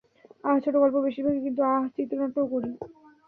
[0.43, 2.71] আহ, ছোটগল্প বেশিরভাগই, কিন্তু, আহ, চিত্রনাট্যও করি।